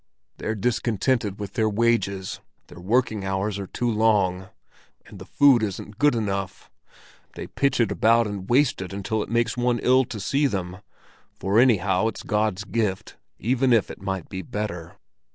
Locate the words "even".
13.37-13.71